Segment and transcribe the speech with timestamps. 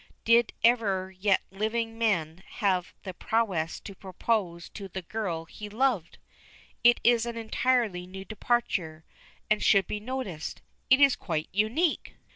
[0.25, 6.17] Did ever yet living man have the prowess to propose to the girl he loved!
[6.83, 9.05] It is an entirely new departure,
[9.47, 10.63] and should be noticed.
[10.89, 12.15] It is quite unique!"